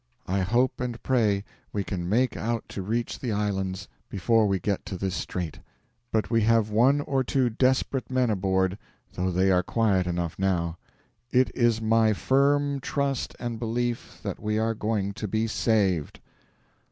[0.25, 4.83] I hope and pray we can make out to reach the islands before we get
[4.87, 5.59] to this strait;
[6.11, 8.79] but we have one or two desperate men aboard,
[9.13, 10.79] though they are quiet enough now.
[11.29, 16.19] IT IS MY FIRM TRUST AND BELIEF THAT WE ARE GOING TO BE SAVED.